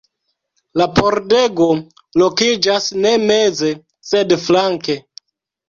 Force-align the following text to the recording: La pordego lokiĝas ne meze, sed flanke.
La 0.81 0.87
pordego 0.99 1.67
lokiĝas 2.23 2.89
ne 3.05 3.13
meze, 3.27 3.73
sed 4.13 4.37
flanke. 4.49 5.01